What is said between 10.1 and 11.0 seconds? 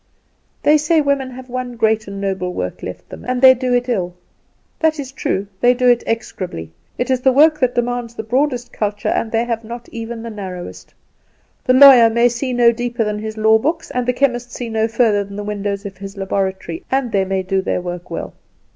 the narrowest.